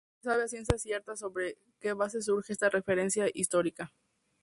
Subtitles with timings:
[0.15, 3.93] No se sabe a ciencia cierta sobre que base surge esta referencia histórica.